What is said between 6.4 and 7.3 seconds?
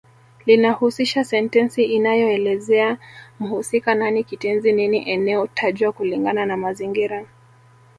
na mazingira